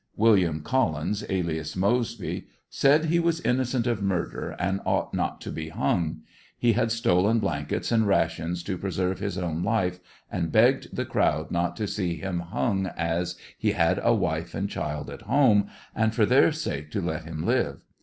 [0.15, 4.93] Wil liam Collins, alias Moseby, said he was innocent of murder and ANDEBSONVILLE DIART, 83
[4.95, 6.19] ought not to be liung;
[6.57, 9.99] he had stolen blankets and rations to pre serve his own life,
[10.31, 14.71] and begged the crowd not to see him hung as he had a wife and
[14.71, 17.83] child at home, and for their sake to let him live.